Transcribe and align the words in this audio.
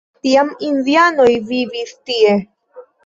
Tiam 0.27 0.47
indianoj 0.67 1.29
vivis 1.51 1.93
tie. 2.11 2.33